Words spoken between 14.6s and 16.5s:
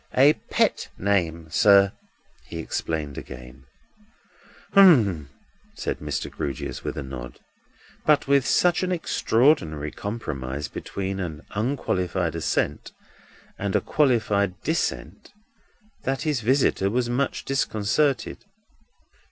dissent, that his